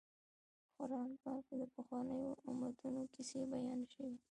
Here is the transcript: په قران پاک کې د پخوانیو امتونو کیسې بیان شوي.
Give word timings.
په 0.75 0.81
قران 0.89 1.09
پاک 1.23 1.39
کې 1.47 1.55
د 1.61 1.63
پخوانیو 1.73 2.31
امتونو 2.49 3.01
کیسې 3.13 3.39
بیان 3.51 3.81
شوي. 3.93 4.15